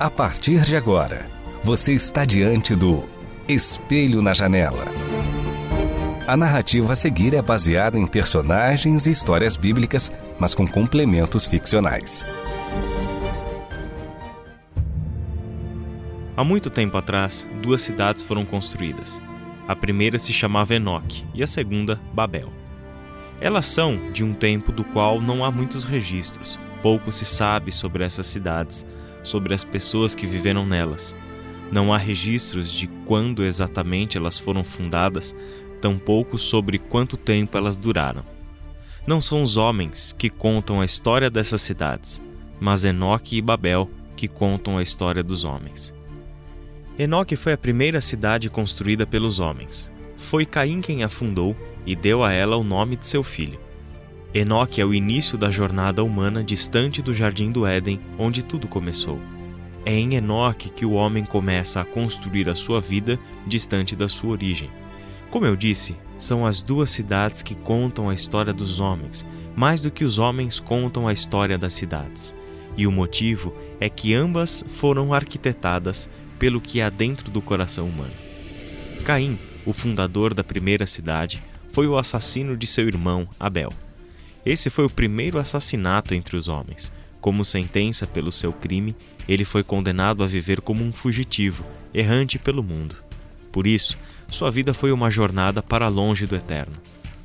A 0.00 0.08
partir 0.08 0.62
de 0.62 0.76
agora, 0.76 1.26
você 1.64 1.92
está 1.92 2.24
diante 2.24 2.72
do 2.76 3.02
Espelho 3.48 4.22
na 4.22 4.32
Janela. 4.32 4.84
A 6.24 6.36
narrativa 6.36 6.92
a 6.92 6.96
seguir 6.96 7.34
é 7.34 7.42
baseada 7.42 7.98
em 7.98 8.06
personagens 8.06 9.08
e 9.08 9.10
histórias 9.10 9.56
bíblicas, 9.56 10.12
mas 10.38 10.54
com 10.54 10.68
complementos 10.68 11.48
ficcionais. 11.48 12.24
Há 16.36 16.44
muito 16.44 16.70
tempo 16.70 16.96
atrás, 16.96 17.44
duas 17.60 17.80
cidades 17.80 18.22
foram 18.22 18.44
construídas. 18.44 19.20
A 19.66 19.74
primeira 19.74 20.16
se 20.16 20.32
chamava 20.32 20.76
Enoque 20.76 21.24
e 21.34 21.42
a 21.42 21.46
segunda, 21.46 21.98
Babel. 22.14 22.52
Elas 23.40 23.66
são 23.66 24.12
de 24.12 24.22
um 24.22 24.32
tempo 24.32 24.70
do 24.70 24.84
qual 24.84 25.20
não 25.20 25.44
há 25.44 25.50
muitos 25.50 25.84
registros, 25.84 26.56
pouco 26.82 27.10
se 27.10 27.24
sabe 27.24 27.72
sobre 27.72 28.04
essas 28.04 28.28
cidades, 28.28 28.86
sobre 29.22 29.54
as 29.54 29.64
pessoas 29.64 30.14
que 30.14 30.26
viveram 30.26 30.66
nelas. 30.66 31.14
Não 31.70 31.92
há 31.92 31.98
registros 31.98 32.72
de 32.72 32.86
quando 33.04 33.44
exatamente 33.44 34.16
elas 34.16 34.38
foram 34.38 34.64
fundadas, 34.64 35.34
tampouco 35.80 36.38
sobre 36.38 36.78
quanto 36.78 37.16
tempo 37.16 37.56
elas 37.56 37.76
duraram. 37.76 38.24
Não 39.06 39.20
são 39.20 39.42
os 39.42 39.56
homens 39.56 40.12
que 40.12 40.28
contam 40.28 40.80
a 40.80 40.84
história 40.84 41.30
dessas 41.30 41.60
cidades, 41.60 42.22
mas 42.60 42.84
Enoque 42.84 43.36
e 43.36 43.42
Babel 43.42 43.90
que 44.16 44.26
contam 44.26 44.76
a 44.76 44.82
história 44.82 45.22
dos 45.22 45.44
homens. 45.44 45.94
Enoque 46.98 47.36
foi 47.36 47.52
a 47.52 47.58
primeira 47.58 48.00
cidade 48.00 48.50
construída 48.50 49.06
pelos 49.06 49.38
homens. 49.38 49.92
Foi 50.16 50.44
Caim 50.44 50.80
quem 50.80 51.04
a 51.04 51.08
fundou 51.08 51.56
e 51.86 51.94
deu 51.94 52.24
a 52.24 52.32
ela 52.32 52.56
o 52.56 52.64
nome 52.64 52.96
de 52.96 53.06
seu 53.06 53.22
filho. 53.22 53.60
Enoque 54.34 54.80
é 54.80 54.84
o 54.84 54.92
início 54.92 55.38
da 55.38 55.50
jornada 55.50 56.04
humana 56.04 56.44
distante 56.44 57.00
do 57.00 57.14
jardim 57.14 57.50
do 57.50 57.66
Éden, 57.66 57.98
onde 58.18 58.42
tudo 58.42 58.68
começou. 58.68 59.18
É 59.86 59.94
em 59.94 60.16
Enoque 60.16 60.68
que 60.68 60.84
o 60.84 60.92
homem 60.92 61.24
começa 61.24 61.80
a 61.80 61.84
construir 61.84 62.46
a 62.48 62.54
sua 62.54 62.78
vida 62.78 63.18
distante 63.46 63.96
da 63.96 64.06
sua 64.06 64.32
origem. 64.32 64.70
Como 65.30 65.46
eu 65.46 65.56
disse, 65.56 65.96
são 66.18 66.44
as 66.44 66.60
duas 66.60 66.90
cidades 66.90 67.42
que 67.42 67.54
contam 67.54 68.10
a 68.10 68.14
história 68.14 68.52
dos 68.52 68.80
homens, 68.80 69.24
mais 69.56 69.80
do 69.80 69.90
que 69.90 70.04
os 70.04 70.18
homens 70.18 70.60
contam 70.60 71.08
a 71.08 71.12
história 71.12 71.56
das 71.56 71.72
cidades. 71.72 72.34
E 72.76 72.86
o 72.86 72.92
motivo 72.92 73.54
é 73.80 73.88
que 73.88 74.14
ambas 74.14 74.62
foram 74.68 75.14
arquitetadas 75.14 76.08
pelo 76.38 76.60
que 76.60 76.82
há 76.82 76.90
dentro 76.90 77.30
do 77.30 77.40
coração 77.40 77.88
humano. 77.88 78.12
Caim, 79.04 79.38
o 79.64 79.72
fundador 79.72 80.34
da 80.34 80.44
primeira 80.44 80.86
cidade, 80.86 81.42
foi 81.72 81.86
o 81.86 81.96
assassino 81.96 82.56
de 82.56 82.66
seu 82.66 82.86
irmão 82.86 83.26
Abel. 83.40 83.70
Esse 84.44 84.70
foi 84.70 84.84
o 84.84 84.90
primeiro 84.90 85.38
assassinato 85.38 86.14
entre 86.14 86.36
os 86.36 86.48
homens. 86.48 86.92
Como 87.20 87.44
sentença 87.44 88.06
pelo 88.06 88.30
seu 88.30 88.52
crime, 88.52 88.94
ele 89.28 89.44
foi 89.44 89.62
condenado 89.62 90.22
a 90.22 90.26
viver 90.26 90.60
como 90.60 90.84
um 90.84 90.92
fugitivo, 90.92 91.64
errante 91.92 92.38
pelo 92.38 92.62
mundo. 92.62 92.96
Por 93.52 93.66
isso, 93.66 93.98
sua 94.28 94.50
vida 94.50 94.72
foi 94.72 94.92
uma 94.92 95.10
jornada 95.10 95.62
para 95.62 95.88
longe 95.88 96.26
do 96.26 96.36
eterno. 96.36 96.74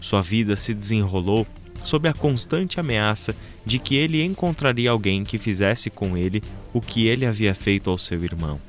Sua 0.01 0.21
vida 0.21 0.55
se 0.55 0.73
desenrolou 0.73 1.45
sob 1.83 2.07
a 2.07 2.13
constante 2.13 2.79
ameaça 2.79 3.35
de 3.65 3.77
que 3.77 3.95
ele 3.95 4.23
encontraria 4.23 4.89
alguém 4.89 5.23
que 5.23 5.37
fizesse 5.37 5.89
com 5.89 6.17
ele 6.17 6.41
o 6.73 6.81
que 6.81 7.07
ele 7.07 7.25
havia 7.25 7.53
feito 7.53 7.89
ao 7.89 7.97
seu 7.97 8.23
irmão. 8.23 8.59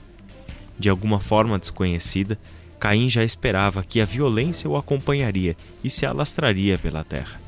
De 0.79 0.89
alguma 0.89 1.21
forma 1.21 1.59
desconhecida, 1.59 2.39
Caim 2.79 3.09
já 3.09 3.25
esperava 3.25 3.83
que 3.83 4.01
a 4.01 4.05
violência 4.05 4.69
o 4.69 4.77
acompanharia 4.77 5.57
e 5.83 5.89
se 5.89 6.05
alastraria 6.05 6.77
pela 6.77 7.03
terra. 7.03 7.44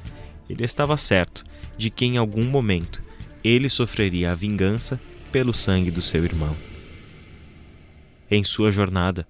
Ele 0.49 0.65
estava 0.65 0.97
certo 0.97 1.45
de 1.77 1.91
que 1.91 2.05
em 2.05 2.17
algum 2.17 2.45
momento 2.45 3.03
ele 3.43 3.69
sofreria 3.69 4.33
a 4.33 4.35
vingança 4.35 5.01
pelo 5.31 5.53
sangue 5.53 5.91
do 5.91 6.03
seu 6.03 6.25
irmão. 6.25 6.57
Em 8.31 8.43
sua 8.43 8.71
jornada, 8.71 9.27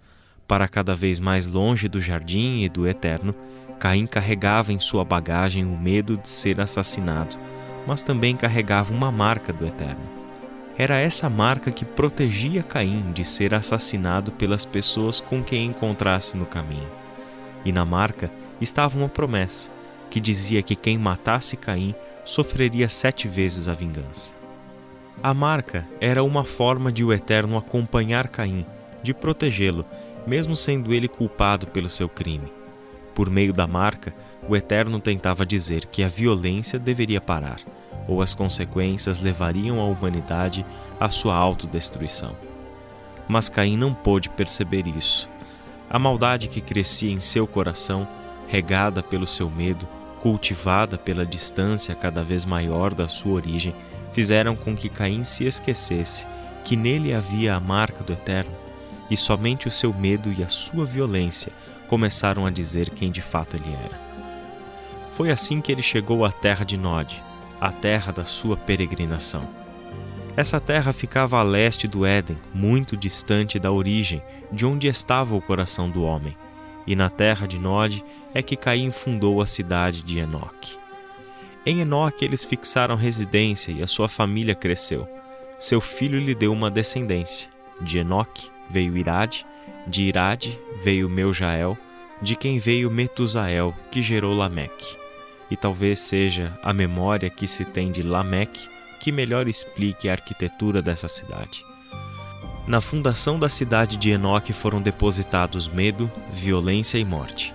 para 0.46 0.68
cada 0.68 0.94
vez 0.94 1.20
mais 1.20 1.46
longe 1.46 1.88
do 1.88 2.00
jardim 2.00 2.62
e 2.62 2.68
do 2.68 2.86
eterno, 2.86 3.34
Caim 3.78 4.06
carregava 4.06 4.72
em 4.72 4.80
sua 4.80 5.04
bagagem 5.04 5.64
o 5.64 5.78
medo 5.78 6.16
de 6.16 6.28
ser 6.28 6.60
assassinado, 6.60 7.36
mas 7.86 8.02
também 8.02 8.36
carregava 8.36 8.92
uma 8.92 9.12
marca 9.12 9.52
do 9.52 9.66
eterno 9.66 10.16
era 10.78 10.98
essa 10.98 11.30
marca 11.30 11.72
que 11.72 11.84
protegia 11.84 12.62
Caim 12.62 13.10
de 13.12 13.24
ser 13.24 13.54
assassinado 13.54 14.30
pelas 14.32 14.66
pessoas 14.66 15.20
com 15.20 15.42
quem 15.42 15.66
encontrasse 15.66 16.36
no 16.36 16.44
caminho. 16.44 16.88
E 17.64 17.72
na 17.72 17.84
marca 17.84 18.30
estava 18.60 18.98
uma 18.98 19.08
promessa 19.08 19.70
que 20.10 20.20
dizia 20.20 20.62
que 20.62 20.76
quem 20.76 20.98
matasse 20.98 21.56
Caim 21.56 21.94
sofreria 22.24 22.88
sete 22.88 23.28
vezes 23.28 23.68
a 23.68 23.72
vingança. 23.72 24.36
A 25.22 25.32
marca 25.32 25.86
era 26.00 26.22
uma 26.22 26.44
forma 26.44 26.92
de 26.92 27.04
o 27.04 27.12
Eterno 27.12 27.56
acompanhar 27.56 28.28
Caim, 28.28 28.66
de 29.02 29.14
protegê-lo, 29.14 29.84
mesmo 30.26 30.54
sendo 30.54 30.92
ele 30.92 31.08
culpado 31.08 31.66
pelo 31.66 31.88
seu 31.88 32.08
crime. 32.08 32.52
Por 33.14 33.30
meio 33.30 33.52
da 33.52 33.66
marca, 33.66 34.14
o 34.48 34.54
Eterno 34.54 35.00
tentava 35.00 35.46
dizer 35.46 35.86
que 35.86 36.02
a 36.02 36.08
violência 36.08 36.78
deveria 36.78 37.20
parar 37.20 37.60
ou 38.06 38.22
as 38.22 38.32
consequências 38.32 39.20
levariam 39.20 39.80
a 39.80 39.84
humanidade 39.84 40.64
à 41.00 41.10
sua 41.10 41.34
autodestruição. 41.34 42.36
Mas 43.28 43.48
Caim 43.48 43.76
não 43.76 43.92
pôde 43.92 44.28
perceber 44.28 44.86
isso. 44.86 45.28
A 45.90 45.98
maldade 45.98 46.48
que 46.48 46.60
crescia 46.60 47.10
em 47.10 47.18
seu 47.18 47.46
coração, 47.46 48.06
regada 48.46 49.02
pelo 49.02 49.26
seu 49.26 49.50
medo, 49.50 49.86
cultivada 50.20 50.96
pela 50.96 51.26
distância 51.26 51.94
cada 51.94 52.22
vez 52.22 52.44
maior 52.44 52.94
da 52.94 53.08
sua 53.08 53.34
origem, 53.34 53.74
fizeram 54.12 54.56
com 54.56 54.76
que 54.76 54.88
Caim 54.88 55.24
se 55.24 55.44
esquecesse 55.44 56.26
que 56.64 56.76
nele 56.76 57.14
havia 57.14 57.54
a 57.54 57.60
marca 57.60 58.02
do 58.02 58.12
Eterno, 58.12 58.54
e 59.08 59.16
somente 59.16 59.68
o 59.68 59.70
seu 59.70 59.94
medo 59.94 60.32
e 60.32 60.42
a 60.42 60.48
sua 60.48 60.84
violência 60.84 61.52
começaram 61.86 62.44
a 62.44 62.50
dizer 62.50 62.90
quem 62.90 63.10
de 63.10 63.22
fato 63.22 63.56
ele 63.56 63.72
era. 63.72 64.00
Foi 65.12 65.30
assim 65.30 65.60
que 65.60 65.70
ele 65.70 65.82
chegou 65.82 66.24
à 66.24 66.32
terra 66.32 66.64
de 66.64 66.76
Nod, 66.76 67.22
a 67.60 67.70
terra 67.70 68.12
da 68.12 68.24
sua 68.24 68.56
peregrinação. 68.56 69.48
Essa 70.36 70.60
terra 70.60 70.92
ficava 70.92 71.38
a 71.38 71.42
leste 71.42 71.86
do 71.88 72.04
Éden, 72.04 72.36
muito 72.52 72.96
distante 72.96 73.58
da 73.58 73.70
origem, 73.72 74.22
de 74.52 74.66
onde 74.66 74.88
estava 74.88 75.34
o 75.34 75.40
coração 75.40 75.88
do 75.88 76.02
homem. 76.02 76.36
E 76.86 76.94
na 76.94 77.10
terra 77.10 77.46
de 77.46 77.58
Nod 77.58 78.04
é 78.32 78.42
que 78.42 78.56
Caim 78.56 78.90
fundou 78.90 79.40
a 79.40 79.46
cidade 79.46 80.02
de 80.02 80.18
Enoque. 80.18 80.78
Em 81.64 81.80
Enoque 81.80 82.24
eles 82.24 82.44
fixaram 82.44 82.94
residência 82.94 83.72
e 83.72 83.82
a 83.82 83.86
sua 83.86 84.08
família 84.08 84.54
cresceu. 84.54 85.08
Seu 85.58 85.80
filho 85.80 86.18
lhe 86.18 86.34
deu 86.34 86.52
uma 86.52 86.70
descendência. 86.70 87.50
De 87.80 87.98
Enoque 87.98 88.50
veio 88.70 88.96
Irade, 88.96 89.44
de 89.86 90.04
Irade 90.04 90.58
veio 90.82 91.08
Meujael, 91.08 91.76
de 92.22 92.36
quem 92.36 92.58
veio 92.58 92.90
Metusael, 92.90 93.74
que 93.90 94.00
gerou 94.00 94.32
Lameque 94.32 95.06
e 95.50 95.56
talvez 95.56 96.00
seja 96.00 96.58
a 96.62 96.72
memória 96.72 97.30
que 97.30 97.46
se 97.46 97.64
tem 97.64 97.92
de 97.92 98.02
Lameque 98.02 98.68
que 99.00 99.12
melhor 99.12 99.46
explique 99.46 100.08
a 100.08 100.12
arquitetura 100.12 100.82
dessa 100.82 101.06
cidade. 101.06 101.62
Na 102.66 102.80
fundação 102.80 103.38
da 103.38 103.48
cidade 103.48 103.96
de 103.96 104.10
Enoque 104.10 104.52
foram 104.52 104.82
depositados 104.82 105.68
medo, 105.68 106.10
violência 106.32 106.98
e 106.98 107.04
morte. 107.04 107.54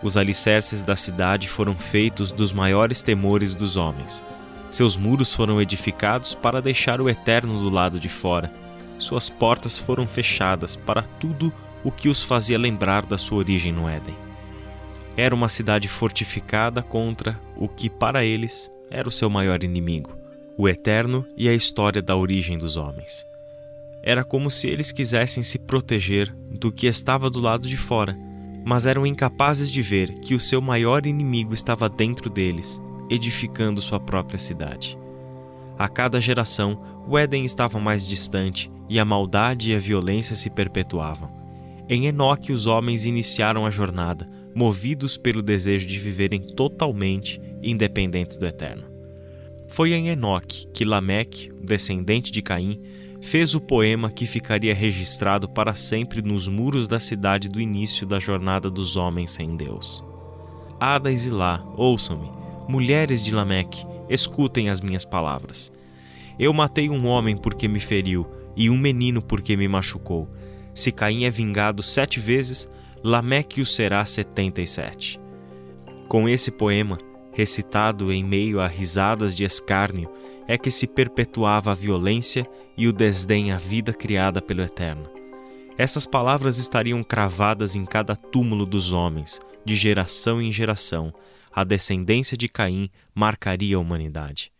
Os 0.00 0.16
alicerces 0.16 0.84
da 0.84 0.94
cidade 0.94 1.48
foram 1.48 1.74
feitos 1.74 2.30
dos 2.30 2.52
maiores 2.52 3.02
temores 3.02 3.52
dos 3.56 3.76
homens. 3.76 4.22
Seus 4.70 4.96
muros 4.96 5.34
foram 5.34 5.60
edificados 5.60 6.34
para 6.34 6.62
deixar 6.62 7.00
o 7.00 7.08
eterno 7.08 7.58
do 7.58 7.68
lado 7.68 7.98
de 7.98 8.08
fora. 8.08 8.52
Suas 8.96 9.28
portas 9.28 9.76
foram 9.76 10.06
fechadas 10.06 10.76
para 10.76 11.02
tudo 11.02 11.52
o 11.82 11.90
que 11.90 12.08
os 12.08 12.22
fazia 12.22 12.56
lembrar 12.58 13.04
da 13.04 13.18
sua 13.18 13.38
origem 13.38 13.72
no 13.72 13.88
Éden. 13.88 14.14
Era 15.16 15.34
uma 15.34 15.48
cidade 15.48 15.88
fortificada 15.88 16.80
contra 16.80 17.40
o 17.56 17.68
que 17.68 17.90
para 17.90 18.24
eles 18.24 18.70
era 18.88 19.08
o 19.08 19.12
seu 19.12 19.28
maior 19.28 19.64
inimigo, 19.64 20.16
o 20.56 20.68
eterno 20.68 21.26
e 21.36 21.48
a 21.48 21.54
história 21.54 22.00
da 22.00 22.14
origem 22.14 22.56
dos 22.56 22.76
homens. 22.76 23.33
Era 24.06 24.22
como 24.22 24.50
se 24.50 24.68
eles 24.68 24.92
quisessem 24.92 25.42
se 25.42 25.58
proteger 25.58 26.30
do 26.50 26.70
que 26.70 26.86
estava 26.86 27.30
do 27.30 27.40
lado 27.40 27.66
de 27.66 27.78
fora, 27.78 28.14
mas 28.62 28.86
eram 28.86 29.06
incapazes 29.06 29.70
de 29.70 29.80
ver 29.80 30.20
que 30.20 30.34
o 30.34 30.40
seu 30.40 30.60
maior 30.60 31.06
inimigo 31.06 31.54
estava 31.54 31.88
dentro 31.88 32.28
deles, 32.28 32.82
edificando 33.08 33.80
sua 33.80 33.98
própria 33.98 34.38
cidade. 34.38 34.98
A 35.78 35.88
cada 35.88 36.20
geração, 36.20 36.78
o 37.08 37.16
Éden 37.16 37.46
estava 37.46 37.80
mais 37.80 38.06
distante 38.06 38.70
e 38.90 39.00
a 39.00 39.06
maldade 39.06 39.72
e 39.72 39.74
a 39.74 39.78
violência 39.78 40.36
se 40.36 40.50
perpetuavam. 40.50 41.30
Em 41.88 42.04
Enoque, 42.06 42.52
os 42.52 42.66
homens 42.66 43.06
iniciaram 43.06 43.64
a 43.64 43.70
jornada, 43.70 44.28
movidos 44.54 45.16
pelo 45.16 45.42
desejo 45.42 45.86
de 45.86 45.98
viverem 45.98 46.40
totalmente 46.40 47.40
independentes 47.62 48.36
do 48.36 48.46
Eterno. 48.46 48.84
Foi 49.66 49.94
em 49.94 50.08
Enoque 50.08 50.66
que 50.74 50.84
Lameque, 50.84 51.50
descendente 51.62 52.30
de 52.30 52.42
Caim, 52.42 52.80
fez 53.24 53.54
o 53.54 53.60
poema 53.60 54.10
que 54.10 54.26
ficaria 54.26 54.74
registrado 54.74 55.48
para 55.48 55.74
sempre 55.74 56.20
nos 56.20 56.46
muros 56.46 56.86
da 56.86 57.00
cidade 57.00 57.48
do 57.48 57.58
início 57.58 58.06
da 58.06 58.20
jornada 58.20 58.70
dos 58.70 58.96
homens 58.96 59.30
sem 59.30 59.56
Deus. 59.56 60.06
Ada 60.78 61.10
e 61.10 61.16
Zilá, 61.16 61.64
ouçam-me, 61.74 62.30
mulheres 62.68 63.22
de 63.22 63.34
Lameque, 63.34 63.86
escutem 64.10 64.68
as 64.68 64.80
minhas 64.80 65.06
palavras. 65.06 65.72
Eu 66.38 66.52
matei 66.52 66.90
um 66.90 67.06
homem 67.06 67.34
porque 67.34 67.66
me 67.66 67.80
feriu, 67.80 68.26
e 68.54 68.68
um 68.68 68.76
menino 68.76 69.22
porque 69.22 69.56
me 69.56 69.66
machucou. 69.66 70.28
Se 70.74 70.92
Caim 70.92 71.24
é 71.24 71.30
vingado 71.30 71.82
sete 71.82 72.20
vezes, 72.20 72.70
Lameque 73.02 73.60
o 73.60 73.66
será 73.66 74.04
setenta 74.04 74.60
e 74.60 74.66
sete. 74.66 75.18
Com 76.08 76.28
esse 76.28 76.50
poema, 76.50 76.98
recitado 77.32 78.12
em 78.12 78.22
meio 78.22 78.60
a 78.60 78.66
risadas 78.66 79.34
de 79.34 79.44
escárnio, 79.44 80.10
é 80.46 80.58
que 80.58 80.70
se 80.70 80.86
perpetuava 80.86 81.70
a 81.70 81.74
violência 81.74 82.46
e 82.76 82.86
o 82.86 82.92
desdém 82.92 83.52
à 83.52 83.56
vida 83.56 83.92
criada 83.92 84.42
pelo 84.42 84.62
Eterno. 84.62 85.10
Essas 85.76 86.06
palavras 86.06 86.58
estariam 86.58 87.02
cravadas 87.02 87.74
em 87.74 87.84
cada 87.84 88.14
túmulo 88.14 88.64
dos 88.64 88.92
homens, 88.92 89.40
de 89.64 89.74
geração 89.74 90.40
em 90.40 90.52
geração. 90.52 91.12
A 91.52 91.64
descendência 91.64 92.36
de 92.36 92.48
Caim 92.48 92.90
marcaria 93.14 93.76
a 93.76 93.80
humanidade. 93.80 94.52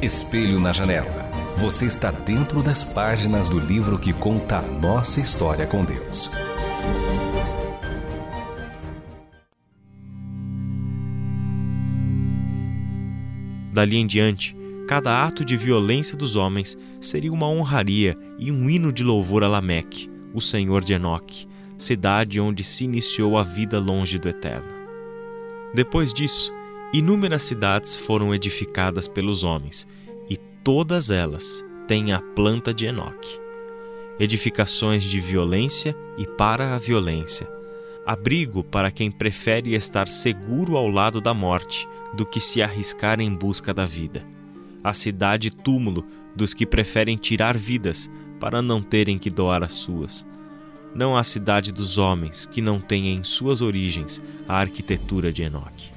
Espelho 0.00 0.60
na 0.60 0.72
janela. 0.72 1.30
Você 1.56 1.86
está 1.86 2.10
dentro 2.10 2.62
das 2.62 2.82
páginas 2.82 3.48
do 3.48 3.60
livro 3.60 3.98
que 3.98 4.12
conta 4.12 4.58
a 4.58 4.62
nossa 4.62 5.20
história 5.20 5.66
com 5.66 5.84
Deus. 5.84 6.28
Dali 13.72 13.96
em 13.96 14.06
diante, 14.06 14.54
cada 14.86 15.24
ato 15.24 15.42
de 15.42 15.56
violência 15.56 16.14
dos 16.14 16.36
homens 16.36 16.76
seria 17.00 17.32
uma 17.32 17.48
honraria 17.48 18.14
e 18.38 18.52
um 18.52 18.68
hino 18.68 18.92
de 18.92 19.02
louvor 19.02 19.42
a 19.42 19.48
Lameque, 19.48 20.10
o 20.34 20.42
senhor 20.42 20.84
de 20.84 20.92
Enoque, 20.92 21.48
cidade 21.78 22.38
onde 22.38 22.62
se 22.62 22.84
iniciou 22.84 23.38
a 23.38 23.42
vida 23.42 23.80
longe 23.80 24.18
do 24.18 24.28
Eterno. 24.28 24.68
Depois 25.72 26.12
disso, 26.12 26.52
inúmeras 26.92 27.44
cidades 27.44 27.96
foram 27.96 28.34
edificadas 28.34 29.08
pelos 29.08 29.42
homens, 29.42 29.88
e 30.28 30.36
todas 30.62 31.10
elas 31.10 31.64
têm 31.88 32.12
a 32.12 32.20
planta 32.20 32.74
de 32.74 32.84
Enoque. 32.84 33.40
Edificações 34.20 35.02
de 35.02 35.18
violência 35.18 35.96
e 36.18 36.26
para 36.26 36.74
a 36.74 36.78
violência, 36.78 37.48
abrigo 38.04 38.62
para 38.62 38.90
quem 38.90 39.10
prefere 39.10 39.74
estar 39.74 40.08
seguro 40.08 40.76
ao 40.76 40.88
lado 40.88 41.22
da 41.22 41.32
morte 41.32 41.88
do 42.14 42.26
que 42.26 42.40
se 42.40 42.62
arriscar 42.62 43.20
em 43.20 43.34
busca 43.34 43.72
da 43.72 43.86
vida. 43.86 44.24
A 44.82 44.92
cidade 44.92 45.50
túmulo 45.50 46.04
dos 46.34 46.54
que 46.54 46.66
preferem 46.66 47.16
tirar 47.16 47.56
vidas 47.56 48.10
para 48.40 48.60
não 48.60 48.82
terem 48.82 49.18
que 49.18 49.30
doar 49.30 49.62
as 49.62 49.72
suas. 49.72 50.26
Não 50.94 51.16
a 51.16 51.24
cidade 51.24 51.72
dos 51.72 51.96
homens 51.96 52.44
que 52.44 52.60
não 52.60 52.80
tem 52.80 53.14
em 53.14 53.22
suas 53.22 53.62
origens 53.62 54.20
a 54.48 54.56
arquitetura 54.56 55.32
de 55.32 55.42
Enoque. 55.42 55.90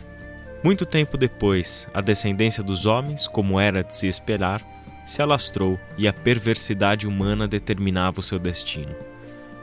Muito 0.63 0.85
tempo 0.85 1.17
depois, 1.17 1.87
a 1.93 2.01
descendência 2.01 2.63
dos 2.63 2.85
homens, 2.85 3.27
como 3.27 3.59
era 3.59 3.83
de 3.83 3.95
se 3.95 4.07
esperar, 4.07 4.65
se 5.05 5.21
alastrou 5.21 5.79
e 5.97 6.07
a 6.07 6.13
perversidade 6.13 7.07
humana 7.07 7.47
determinava 7.47 8.19
o 8.19 8.23
seu 8.23 8.39
destino. 8.39 8.95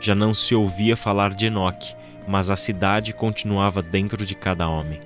Já 0.00 0.14
não 0.14 0.32
se 0.34 0.54
ouvia 0.54 0.96
falar 0.96 1.34
de 1.34 1.46
Enoque, 1.46 1.94
mas 2.28 2.50
a 2.50 2.56
cidade 2.56 3.12
continuava 3.12 3.82
dentro 3.82 4.24
de 4.24 4.34
cada 4.34 4.68
homem. 4.68 5.00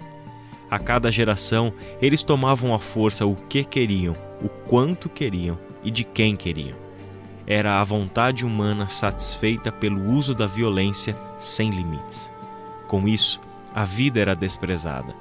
A 0.70 0.78
cada 0.78 1.12
geração, 1.12 1.72
eles 2.02 2.22
tomavam 2.22 2.74
à 2.74 2.78
força 2.78 3.24
o 3.24 3.36
que 3.36 3.64
queriam, 3.64 4.14
o 4.42 4.48
quanto 4.48 5.08
queriam 5.08 5.58
e 5.82 5.90
de 5.90 6.02
quem 6.02 6.36
queriam. 6.36 6.76
Era 7.46 7.80
a 7.80 7.84
vontade 7.84 8.44
humana 8.44 8.88
satisfeita 8.88 9.70
pelo 9.70 10.12
uso 10.12 10.34
da 10.34 10.46
violência 10.46 11.16
sem 11.38 11.70
limites. 11.70 12.30
Com 12.88 13.06
isso, 13.06 13.40
a 13.72 13.84
vida 13.84 14.18
era 14.18 14.34
desprezada. 14.34 15.14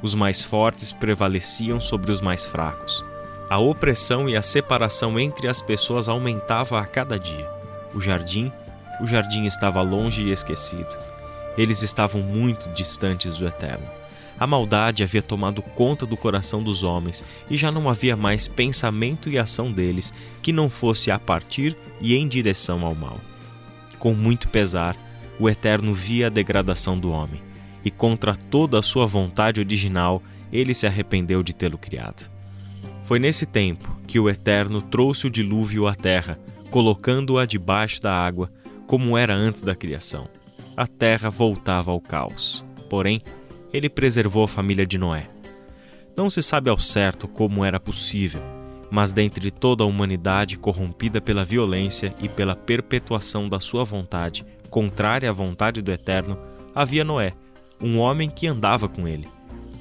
Os 0.00 0.14
mais 0.14 0.42
fortes 0.44 0.92
prevaleciam 0.92 1.80
sobre 1.80 2.12
os 2.12 2.20
mais 2.20 2.44
fracos. 2.44 3.04
A 3.50 3.58
opressão 3.58 4.28
e 4.28 4.36
a 4.36 4.42
separação 4.42 5.18
entre 5.18 5.48
as 5.48 5.60
pessoas 5.60 6.08
aumentava 6.08 6.80
a 6.80 6.86
cada 6.86 7.18
dia. 7.18 7.48
O 7.92 8.00
jardim, 8.00 8.52
o 9.00 9.06
jardim 9.06 9.44
estava 9.44 9.82
longe 9.82 10.22
e 10.22 10.32
esquecido. 10.32 10.96
Eles 11.58 11.82
estavam 11.82 12.22
muito 12.22 12.68
distantes 12.70 13.36
do 13.36 13.46
eterno. 13.46 14.01
A 14.42 14.46
maldade 14.48 15.04
havia 15.04 15.22
tomado 15.22 15.62
conta 15.62 16.04
do 16.04 16.16
coração 16.16 16.64
dos 16.64 16.82
homens 16.82 17.24
e 17.48 17.56
já 17.56 17.70
não 17.70 17.88
havia 17.88 18.16
mais 18.16 18.48
pensamento 18.48 19.30
e 19.30 19.38
ação 19.38 19.70
deles 19.70 20.12
que 20.42 20.52
não 20.52 20.68
fosse 20.68 21.12
a 21.12 21.18
partir 21.20 21.76
e 22.00 22.16
em 22.16 22.26
direção 22.26 22.84
ao 22.84 22.92
mal. 22.92 23.20
Com 24.00 24.14
muito 24.14 24.48
pesar, 24.48 24.96
o 25.38 25.48
Eterno 25.48 25.94
via 25.94 26.26
a 26.26 26.28
degradação 26.28 26.98
do 26.98 27.12
homem 27.12 27.40
e, 27.84 27.90
contra 27.90 28.34
toda 28.34 28.80
a 28.80 28.82
sua 28.82 29.06
vontade 29.06 29.60
original, 29.60 30.20
ele 30.52 30.74
se 30.74 30.88
arrependeu 30.88 31.40
de 31.44 31.54
tê-lo 31.54 31.78
criado. 31.78 32.28
Foi 33.04 33.20
nesse 33.20 33.46
tempo 33.46 33.96
que 34.08 34.18
o 34.18 34.28
Eterno 34.28 34.82
trouxe 34.82 35.28
o 35.28 35.30
dilúvio 35.30 35.86
à 35.86 35.94
terra, 35.94 36.36
colocando-a 36.68 37.46
debaixo 37.46 38.02
da 38.02 38.12
água, 38.12 38.50
como 38.88 39.16
era 39.16 39.36
antes 39.36 39.62
da 39.62 39.76
criação. 39.76 40.28
A 40.76 40.88
terra 40.88 41.30
voltava 41.30 41.92
ao 41.92 42.00
caos. 42.00 42.64
Porém, 42.90 43.22
ele 43.72 43.88
preservou 43.88 44.44
a 44.44 44.48
família 44.48 44.86
de 44.86 44.98
Noé. 44.98 45.28
Não 46.16 46.28
se 46.28 46.42
sabe 46.42 46.68
ao 46.68 46.78
certo 46.78 47.26
como 47.26 47.64
era 47.64 47.80
possível, 47.80 48.42
mas 48.90 49.12
dentre 49.12 49.50
toda 49.50 49.82
a 49.82 49.86
humanidade 49.86 50.58
corrompida 50.58 51.20
pela 51.20 51.44
violência 51.44 52.14
e 52.20 52.28
pela 52.28 52.54
perpetuação 52.54 53.48
da 53.48 53.58
sua 53.58 53.84
vontade, 53.84 54.44
contrária 54.68 55.30
à 55.30 55.32
vontade 55.32 55.80
do 55.80 55.90
Eterno, 55.90 56.38
havia 56.74 57.02
Noé, 57.02 57.32
um 57.80 57.98
homem 57.98 58.28
que 58.28 58.46
andava 58.46 58.88
com 58.88 59.08
ele. 59.08 59.26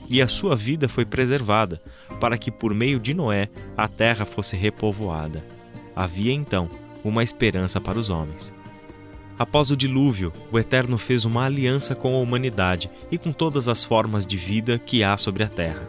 E 0.09 0.21
a 0.21 0.27
sua 0.27 0.55
vida 0.55 0.87
foi 0.87 1.05
preservada, 1.05 1.81
para 2.19 2.37
que 2.37 2.51
por 2.51 2.73
meio 2.73 2.99
de 2.99 3.13
Noé 3.13 3.49
a 3.77 3.87
terra 3.87 4.25
fosse 4.25 4.55
repovoada. 4.55 5.43
Havia 5.95 6.33
então 6.33 6.69
uma 7.03 7.23
esperança 7.23 7.79
para 7.81 7.99
os 7.99 8.09
homens. 8.09 8.53
Após 9.37 9.71
o 9.71 9.75
dilúvio, 9.75 10.31
o 10.51 10.59
Eterno 10.59 10.97
fez 10.97 11.25
uma 11.25 11.45
aliança 11.45 11.95
com 11.95 12.15
a 12.15 12.19
humanidade 12.19 12.89
e 13.11 13.17
com 13.17 13.31
todas 13.31 13.67
as 13.67 13.83
formas 13.83 14.25
de 14.25 14.37
vida 14.37 14.77
que 14.77 15.03
há 15.03 15.17
sobre 15.17 15.43
a 15.43 15.49
terra. 15.49 15.87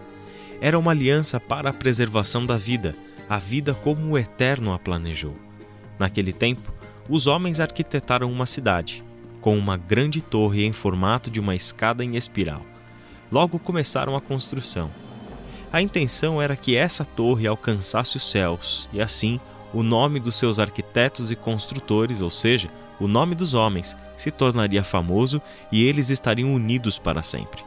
Era 0.61 0.78
uma 0.78 0.92
aliança 0.92 1.40
para 1.40 1.70
a 1.70 1.72
preservação 1.72 2.46
da 2.46 2.56
vida, 2.56 2.94
a 3.28 3.38
vida 3.38 3.75
como 3.75 4.12
o 4.12 4.18
Eterno 4.18 4.72
a 4.72 4.78
planejou. 4.78 5.34
Naquele 5.99 6.32
tempo, 6.32 6.72
os 7.08 7.26
homens 7.26 7.61
arquitetaram 7.61 8.30
uma 8.30 8.46
cidade, 8.46 9.04
com 9.40 9.58
uma 9.58 9.76
grande 9.76 10.22
torre 10.22 10.64
em 10.64 10.72
formato 10.72 11.30
de 11.30 11.40
uma 11.40 11.54
escada 11.54 12.04
em 12.04 12.16
espiral. 12.16 12.62
Logo 13.30 13.58
começaram 13.58 14.16
a 14.16 14.20
construção. 14.20 14.90
A 15.72 15.80
intenção 15.82 16.40
era 16.40 16.54
que 16.54 16.76
essa 16.76 17.04
torre 17.04 17.46
alcançasse 17.46 18.16
os 18.16 18.30
céus 18.30 18.88
e 18.92 19.00
assim 19.00 19.40
o 19.72 19.82
nome 19.82 20.20
dos 20.20 20.37
seus 20.37 20.58
arquitetos 20.58 21.30
e 21.30 21.37
construtores, 21.37 22.20
ou 22.20 22.30
seja, 22.30 22.70
o 23.02 23.09
nome 23.09 23.35
dos 23.35 23.52
homens 23.52 23.97
se 24.16 24.30
tornaria 24.30 24.85
famoso 24.85 25.42
e 25.73 25.85
eles 25.85 26.09
estariam 26.09 26.54
unidos 26.54 27.00
para 27.00 27.21
sempre. 27.21 27.64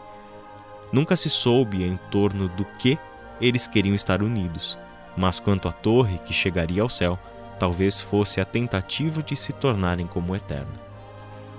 Nunca 0.93 1.13
se 1.17 1.29
soube 1.29 1.83
em 1.83 1.99
torno 2.09 2.47
do 2.47 2.63
que 2.79 2.97
eles 3.41 3.67
queriam 3.67 3.93
estar 3.93 4.23
unidos, 4.23 4.77
mas 5.17 5.37
quanto 5.37 5.67
à 5.67 5.73
torre 5.73 6.19
que 6.19 6.33
chegaria 6.33 6.81
ao 6.81 6.87
céu, 6.87 7.19
talvez 7.59 7.99
fosse 7.99 8.39
a 8.39 8.45
tentativa 8.45 9.21
de 9.21 9.35
se 9.35 9.51
tornarem 9.51 10.07
como 10.07 10.33
eterno. 10.33 10.71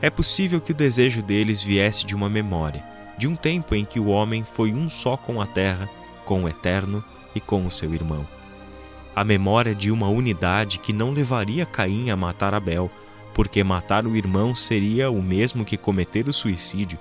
É 0.00 0.08
possível 0.08 0.58
que 0.58 0.72
o 0.72 0.74
desejo 0.74 1.20
deles 1.20 1.60
viesse 1.60 2.06
de 2.06 2.14
uma 2.14 2.30
memória, 2.30 2.82
de 3.18 3.28
um 3.28 3.36
tempo 3.36 3.74
em 3.74 3.84
que 3.84 4.00
o 4.00 4.06
homem 4.06 4.42
foi 4.42 4.72
um 4.72 4.88
só 4.88 5.18
com 5.18 5.38
a 5.38 5.46
terra, 5.46 5.86
com 6.24 6.44
o 6.44 6.48
eterno 6.48 7.04
e 7.34 7.40
com 7.40 7.66
o 7.66 7.70
seu 7.70 7.92
irmão. 7.94 8.26
A 9.14 9.22
memória 9.22 9.74
de 9.74 9.90
uma 9.90 10.08
unidade 10.08 10.78
que 10.78 10.94
não 10.94 11.10
levaria 11.10 11.66
Caim 11.66 12.08
a 12.08 12.16
matar 12.16 12.54
Abel, 12.54 12.90
porque 13.36 13.62
matar 13.62 14.06
o 14.06 14.16
irmão 14.16 14.54
seria 14.54 15.10
o 15.10 15.22
mesmo 15.22 15.62
que 15.62 15.76
cometer 15.76 16.26
o 16.26 16.32
suicídio. 16.32 16.98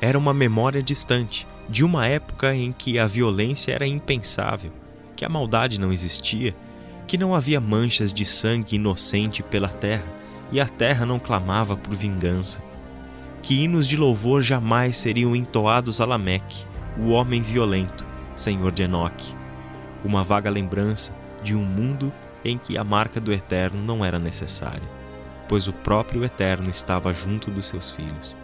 Era 0.00 0.16
uma 0.16 0.32
memória 0.32 0.80
distante, 0.80 1.48
de 1.68 1.84
uma 1.84 2.06
época 2.06 2.54
em 2.54 2.70
que 2.70 2.96
a 2.96 3.06
violência 3.06 3.72
era 3.72 3.84
impensável, 3.84 4.70
que 5.16 5.24
a 5.24 5.28
maldade 5.28 5.80
não 5.80 5.92
existia, 5.92 6.54
que 7.08 7.18
não 7.18 7.34
havia 7.34 7.60
manchas 7.60 8.12
de 8.12 8.24
sangue 8.24 8.76
inocente 8.76 9.42
pela 9.42 9.66
terra 9.66 10.06
e 10.52 10.60
a 10.60 10.68
terra 10.68 11.04
não 11.04 11.18
clamava 11.18 11.76
por 11.76 11.96
vingança. 11.96 12.62
Que 13.42 13.64
hinos 13.64 13.88
de 13.88 13.96
louvor 13.96 14.44
jamais 14.44 14.96
seriam 14.96 15.34
entoados 15.34 16.00
a 16.00 16.04
Lameque, 16.04 16.64
o 16.96 17.08
homem 17.08 17.42
violento, 17.42 18.06
senhor 18.36 18.70
de 18.70 18.84
Enoque. 18.84 19.34
uma 20.04 20.22
vaga 20.22 20.48
lembrança 20.48 21.12
de 21.42 21.56
um 21.56 21.64
mundo 21.64 22.12
em 22.44 22.56
que 22.56 22.78
a 22.78 22.84
marca 22.84 23.20
do 23.20 23.32
Eterno 23.32 23.82
não 23.82 24.04
era 24.04 24.20
necessária, 24.20 25.01
pois 25.52 25.68
o 25.68 25.72
próprio 25.74 26.24
Eterno 26.24 26.70
estava 26.70 27.12
junto 27.12 27.50
dos 27.50 27.66
seus 27.66 27.90
filhos. 27.90 28.34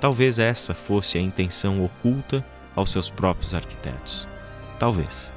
Talvez 0.00 0.38
essa 0.38 0.74
fosse 0.74 1.18
a 1.18 1.20
intenção 1.20 1.84
oculta 1.84 2.42
aos 2.74 2.90
seus 2.90 3.10
próprios 3.10 3.54
arquitetos. 3.54 4.26
Talvez. 4.78 5.30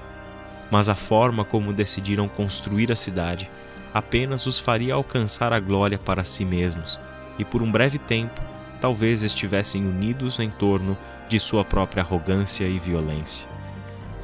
Mas 0.72 0.88
a 0.88 0.96
forma 0.96 1.44
como 1.44 1.74
decidiram 1.74 2.30
construir 2.30 2.94
a 2.94 2.96
cidade 2.96 3.52
apenas 3.94 4.46
os 4.46 4.58
faria 4.58 4.94
alcançar 4.94 5.52
a 5.52 5.60
glória 5.60 5.98
para 5.98 6.24
si 6.24 6.46
mesmos, 6.46 6.98
e 7.38 7.44
por 7.44 7.62
um 7.62 7.70
breve 7.70 8.00
tempo 8.00 8.40
talvez 8.80 9.22
estivessem 9.22 9.86
unidos 9.86 10.40
em 10.40 10.50
torno 10.50 10.98
de 11.28 11.42
sua 11.42 11.66
própria 11.66 12.04
arrogância 12.04 12.66
e 12.66 12.80
violência. 12.80 13.50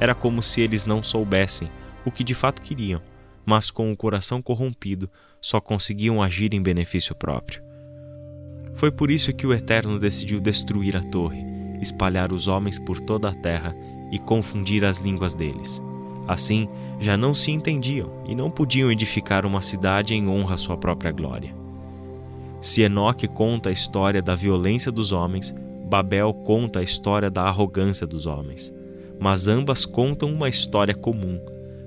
Era 0.00 0.14
como 0.14 0.40
se 0.40 0.62
eles 0.62 0.86
não 0.86 1.02
soubessem 1.02 1.70
o 2.02 2.10
que 2.10 2.24
de 2.24 2.32
fato 2.32 2.62
queriam, 2.62 3.02
mas 3.46 3.70
com 3.70 3.92
o 3.92 3.96
coração 3.96 4.42
corrompido 4.42 5.08
só 5.40 5.60
conseguiam 5.60 6.20
agir 6.20 6.52
em 6.52 6.60
benefício 6.60 7.14
próprio. 7.14 7.62
Foi 8.74 8.90
por 8.90 9.10
isso 9.10 9.32
que 9.32 9.46
o 9.46 9.54
Eterno 9.54 9.98
decidiu 9.98 10.40
destruir 10.40 10.96
a 10.96 11.00
torre, 11.00 11.42
espalhar 11.80 12.32
os 12.32 12.48
homens 12.48 12.78
por 12.78 13.00
toda 13.00 13.28
a 13.28 13.34
terra 13.34 13.74
e 14.10 14.18
confundir 14.18 14.84
as 14.84 14.98
línguas 14.98 15.34
deles. 15.34 15.80
Assim, 16.26 16.68
já 16.98 17.16
não 17.16 17.32
se 17.32 17.52
entendiam 17.52 18.10
e 18.26 18.34
não 18.34 18.50
podiam 18.50 18.90
edificar 18.90 19.46
uma 19.46 19.60
cidade 19.60 20.12
em 20.12 20.28
honra 20.28 20.54
à 20.54 20.56
sua 20.56 20.76
própria 20.76 21.12
glória. 21.12 21.54
Se 22.60 22.82
Enoque 22.82 23.28
conta 23.28 23.68
a 23.68 23.72
história 23.72 24.20
da 24.20 24.34
violência 24.34 24.90
dos 24.90 25.12
homens, 25.12 25.54
Babel 25.88 26.34
conta 26.34 26.80
a 26.80 26.82
história 26.82 27.30
da 27.30 27.44
arrogância 27.44 28.06
dos 28.06 28.26
homens. 28.26 28.74
Mas 29.20 29.46
ambas 29.46 29.86
contam 29.86 30.32
uma 30.32 30.48
história 30.48 30.94
comum. 30.94 31.40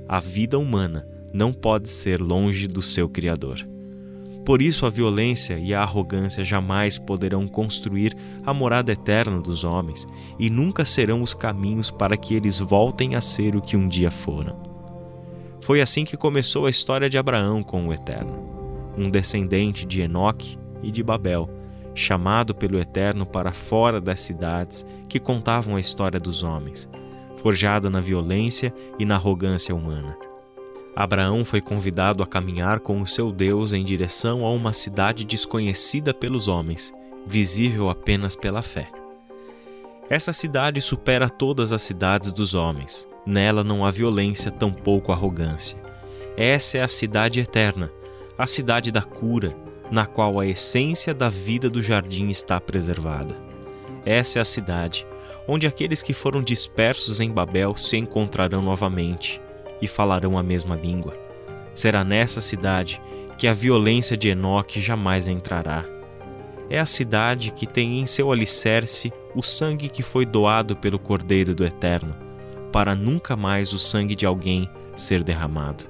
A 0.08 0.20
vida 0.20 0.58
humana 0.58 1.06
não 1.34 1.54
pode 1.54 1.90
ser 1.90 2.22
longe 2.22 2.68
do 2.68 2.82
seu 2.82 3.08
Criador. 3.08 3.68
Por 4.46 4.62
isso, 4.62 4.86
a 4.86 4.90
violência 4.90 5.60
e 5.60 5.74
a 5.74 5.82
arrogância 5.82 6.44
jamais 6.44 6.98
poderão 6.98 7.48
construir 7.48 8.16
a 8.44 8.54
morada 8.54 8.92
eterna 8.92 9.40
dos 9.40 9.64
homens 9.64 10.08
e 10.40 10.50
nunca 10.50 10.84
serão 10.84 11.22
os 11.22 11.34
caminhos 11.34 11.92
para 11.92 12.18
que 12.18 12.34
eles 12.34 12.58
voltem 12.58 13.16
a 13.16 13.22
ser 13.22 13.56
o 13.56 13.62
que 13.62 13.78
um 13.78 13.88
dia 13.88 14.10
foram. 14.10 14.58
Foi 15.62 15.82
assim 15.82 16.04
que 16.04 16.18
começou 16.18 16.66
a 16.66 16.70
história 16.70 17.10
de 17.10 17.18
Abraão 17.18 17.62
com 17.62 17.88
o 17.88 17.94
Eterno, 17.94 18.94
um 18.98 19.08
descendente 19.10 19.86
de 19.86 20.02
Enoque 20.02 20.58
e 20.82 20.90
de 20.90 21.04
Babel, 21.04 21.48
chamado 21.94 22.56
pelo 22.56 22.80
Eterno 22.80 23.26
para 23.26 23.54
fora 23.54 24.02
das 24.02 24.20
cidades 24.20 24.86
que 25.08 25.20
contavam 25.20 25.76
a 25.76 25.80
história 25.80 26.20
dos 26.20 26.42
homens, 26.42 26.90
forjada 27.38 27.90
na 27.90 28.00
violência 28.00 28.74
e 28.98 29.06
na 29.06 29.16
arrogância 29.16 29.76
humana. 29.76 30.29
Abraão 30.96 31.46
foi 31.46 31.62
convidado 31.62 32.22
a 32.24 32.27
caminhar 32.27 32.79
com 32.79 33.01
o 33.01 33.08
seu 33.08 33.31
Deus 33.31 33.74
em 33.74 33.84
direção 33.84 34.46
a 34.46 34.51
uma 34.51 34.74
cidade 34.74 35.24
desconhecida 35.24 36.13
pelos 36.13 36.48
homens, 36.48 36.93
visível 37.25 37.89
apenas 37.89 38.36
pela 38.36 38.62
fé. 38.62 38.89
Essa 40.10 40.34
cidade 40.34 40.81
supera 40.81 41.29
todas 41.29 41.72
as 41.72 41.81
cidades 41.81 42.31
dos 42.31 42.53
homens. 42.53 43.08
Nela 43.25 43.63
não 43.63 43.86
há 43.86 43.91
violência, 43.91 44.51
tampouco 44.51 45.12
arrogância. 45.12 45.77
Essa 46.36 46.79
é 46.79 46.81
a 46.81 46.88
cidade 46.88 47.39
eterna, 47.39 47.91
a 48.38 48.48
cidade 48.48 48.91
da 48.91 49.01
cura, 49.01 49.55
na 49.91 50.05
qual 50.05 50.39
a 50.39 50.48
essência 50.48 51.13
da 51.13 51.29
vida 51.29 51.69
do 51.69 51.81
jardim 51.81 52.29
está 52.29 52.60
preservada. 52.60 53.36
Essa 54.05 54.39
é 54.39 54.41
a 54.41 54.46
cidade 54.46 55.05
onde 55.50 55.65
aqueles 55.65 56.03
que 56.03 56.13
foram 56.13 56.43
dispersos 56.43 57.19
em 57.19 57.31
Babel 57.31 57.75
se 57.75 57.98
encontrarão 57.98 58.62
novamente 58.62 59.41
e 59.82 59.88
falarão 59.88 60.38
a 60.38 60.44
mesma 60.44 60.76
língua. 60.76 61.14
Será 61.74 62.04
nessa 62.04 62.42
cidade 62.42 63.02
que 63.38 63.48
a 63.48 63.54
violência 63.54 64.18
de 64.18 64.28
Enoque 64.28 64.82
jamais 64.82 65.28
entrará. 65.28 65.86
É 66.70 66.80
a 66.80 66.86
cidade 66.86 67.52
que 67.52 67.66
tem 67.66 68.00
em 68.00 68.06
seu 68.06 68.32
alicerce 68.32 69.12
o 69.34 69.42
sangue 69.42 69.90
que 69.90 70.04
foi 70.04 70.26
doado 70.26 70.76
pelo 70.76 71.00
Cordeiro 71.00 71.56
do 71.56 71.66
Eterno, 71.66 72.14
para 72.72 72.94
nunca 72.96 73.36
mais 73.36 73.74
o 73.74 73.80
sangue 73.80 74.16
de 74.16 74.26
alguém 74.26 74.70
ser 74.96 75.24
derramado. 75.24 75.86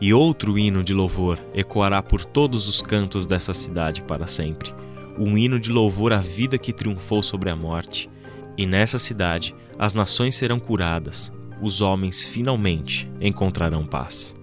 E 0.00 0.14
outro 0.14 0.58
hino 0.58 0.82
de 0.82 0.94
louvor 0.94 1.38
ecoará 1.52 2.02
por 2.02 2.24
todos 2.24 2.66
os 2.66 2.80
cantos 2.80 3.26
dessa 3.26 3.52
cidade 3.52 4.02
para 4.02 4.26
sempre, 4.26 4.72
um 5.18 5.36
hino 5.36 5.58
de 5.58 5.70
louvor 5.70 6.12
à 6.12 6.18
vida 6.18 6.56
que 6.56 6.72
triunfou 6.72 7.22
sobre 7.22 7.50
a 7.50 7.56
morte. 7.56 8.08
E 8.56 8.66
nessa 8.66 8.98
cidade 8.98 9.54
as 9.78 9.94
nações 9.94 10.34
serão 10.34 10.58
curadas, 10.58 11.32
os 11.60 11.80
homens 11.80 12.22
finalmente 12.22 13.10
encontrarão 13.20 13.86
paz. 13.86 14.36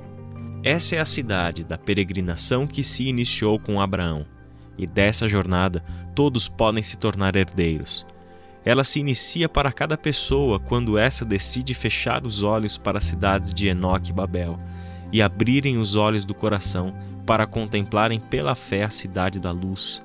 Essa 0.64 0.96
é 0.96 1.00
a 1.00 1.06
cidade 1.06 1.64
da 1.64 1.78
peregrinação 1.78 2.66
que 2.66 2.84
se 2.84 3.08
iniciou 3.08 3.60
com 3.60 3.80
Abraão, 3.80 4.26
e 4.78 4.88
dessa 4.88 5.28
jornada 5.28 5.84
todos 6.14 6.48
podem 6.48 6.82
se 6.82 6.98
tornar 6.98 7.36
herdeiros. 7.36 8.06
Ela 8.66 8.84
se 8.84 9.00
inicia 9.00 9.48
para 9.48 9.72
cada 9.72 9.96
pessoa 9.96 10.60
quando 10.60 10.98
essa 10.98 11.24
decide 11.24 11.74
fechar 11.74 12.26
os 12.26 12.42
olhos 12.42 12.78
para 12.78 12.98
as 12.98 13.04
cidades 13.04 13.54
de 13.54 13.68
Enoque 13.68 14.10
e 14.10 14.14
Babel 14.14 14.60
e 15.12 15.22
abrirem 15.22 15.78
os 15.78 15.96
olhos 15.96 16.26
do 16.26 16.34
coração 16.34 16.96
para 17.26 17.46
contemplarem 17.46 18.20
pela 18.20 18.56
fé 18.56 18.84
a 18.84 18.90
cidade 18.90 19.40
da 19.40 19.52
luz, 19.52 20.04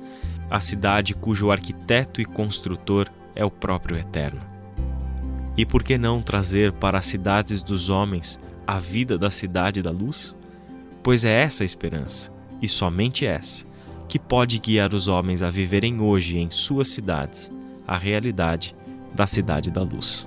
a 0.50 0.60
cidade 0.60 1.14
cujo 1.14 1.50
arquiteto 1.50 2.20
e 2.20 2.24
construtor 2.24 3.08
é 3.34 3.44
o 3.44 3.50
próprio 3.50 3.96
Eterno. 3.96 4.59
E 5.60 5.66
por 5.66 5.82
que 5.82 5.98
não 5.98 6.22
trazer 6.22 6.72
para 6.72 6.96
as 6.96 7.04
cidades 7.04 7.60
dos 7.60 7.90
homens 7.90 8.40
a 8.66 8.78
vida 8.78 9.18
da 9.18 9.30
cidade 9.30 9.82
da 9.82 9.90
luz? 9.90 10.34
Pois 11.02 11.22
é 11.22 11.42
essa 11.42 11.62
a 11.62 11.66
esperança, 11.66 12.32
e 12.62 12.66
somente 12.66 13.26
essa, 13.26 13.66
que 14.08 14.18
pode 14.18 14.58
guiar 14.58 14.94
os 14.94 15.06
homens 15.06 15.42
a 15.42 15.50
viverem 15.50 16.00
hoje 16.00 16.38
em 16.38 16.50
suas 16.50 16.88
cidades 16.88 17.52
a 17.86 17.98
realidade 17.98 18.74
da 19.14 19.26
cidade 19.26 19.70
da 19.70 19.82
luz. 19.82 20.26